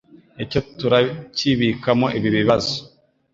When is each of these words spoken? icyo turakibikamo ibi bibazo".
icyo 0.43 0.59
turakibikamo 0.79 2.07
ibi 2.17 2.29
bibazo". 2.37 2.75